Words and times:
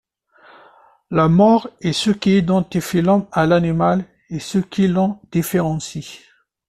La 1.11 1.27
mort 1.27 1.69
est 1.79 1.93
ce 1.93 2.09
qui 2.09 2.39
identifie 2.39 3.03
l'homme 3.03 3.27
à 3.31 3.45
l'animal 3.45 4.03
et 4.31 4.39
ce 4.39 4.57
qui 4.57 4.87
l'en 4.87 5.21
différencie. 5.31 6.21